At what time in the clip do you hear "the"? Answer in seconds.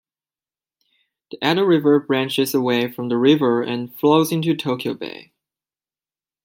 1.29-1.37, 3.09-3.17